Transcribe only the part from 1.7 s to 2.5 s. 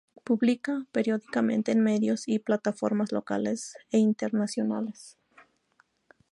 en medios y